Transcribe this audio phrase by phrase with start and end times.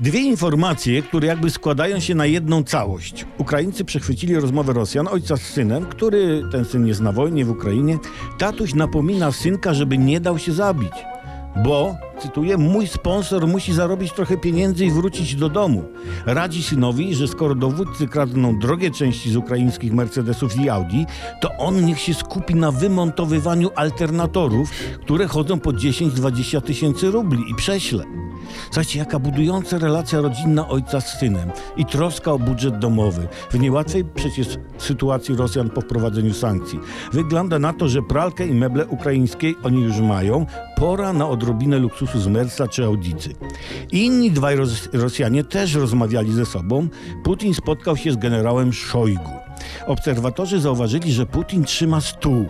[0.00, 3.26] Dwie informacje, które jakby składają się na jedną całość.
[3.38, 7.98] Ukraińcy przechwycili rozmowę Rosjan, ojca z synem, który ten syn jest na wojnie w Ukrainie.
[8.38, 10.92] Tatuś napomina synka, żeby nie dał się zabić.
[11.64, 15.84] Bo, cytuję, mój sponsor musi zarobić trochę pieniędzy i wrócić do domu.
[16.26, 21.04] Radzi synowi, że skoro dowódcy kradną drogie części z ukraińskich Mercedesów i Audi,
[21.40, 27.54] to on niech się skupi na wymontowywaniu alternatorów, które chodzą po 10-20 tysięcy rubli i
[27.54, 28.04] prześle.
[28.64, 34.04] Słuchajcie, jaka budująca relacja rodzinna ojca z synem i troska o budżet domowy w niełatwej
[34.04, 36.80] przecież sytuacji Rosjan po wprowadzeniu sankcji.
[37.12, 40.46] Wygląda na to, że pralkę i meble ukraińskie oni już mają.
[40.76, 43.34] Pora na odrobinę luksusu z Mersa czy Audicy.
[43.92, 46.88] Inni dwaj Ros- Rosjanie też rozmawiali ze sobą.
[47.24, 49.30] Putin spotkał się z generałem Szojgu.
[49.86, 52.46] Obserwatorzy zauważyli, że Putin trzyma stół.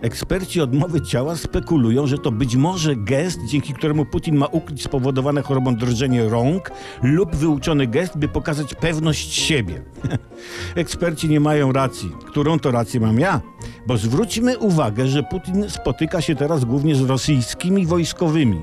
[0.00, 5.42] Eksperci odmowy ciała spekulują, że to być może gest, dzięki któremu Putin ma ukryć spowodowane
[5.42, 6.70] chorobą drżenie rąk
[7.02, 9.82] lub wyuczony gest, by pokazać pewność siebie.
[10.74, 12.10] Eksperci nie mają racji.
[12.26, 13.40] Którą to rację mam ja?
[13.88, 18.60] Bo zwróćmy uwagę, że Putin spotyka się teraz głównie z rosyjskimi wojskowymi.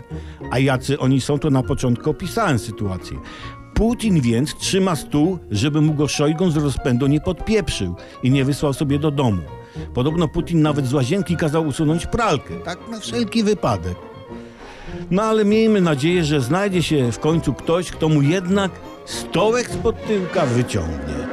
[0.51, 3.17] A jacy oni są, to na początku opisałem sytuację.
[3.73, 8.73] Putin więc trzyma stół, żeby mu go Szojgon z rozpędu nie podpieprzył i nie wysłał
[8.73, 9.41] sobie do domu.
[9.93, 13.97] Podobno Putin nawet z łazienki kazał usunąć pralkę, tak na wszelki wypadek.
[15.11, 18.71] No ale miejmy nadzieję, że znajdzie się w końcu ktoś, kto mu jednak
[19.05, 21.24] stołek spod tyłka wyciągnie.